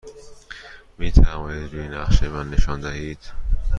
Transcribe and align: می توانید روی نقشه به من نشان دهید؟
می 0.97 1.11
توانید 1.11 1.73
روی 1.73 1.87
نقشه 1.87 2.29
به 2.29 2.35
من 2.37 2.49
نشان 2.49 2.81
دهید؟ 2.81 3.19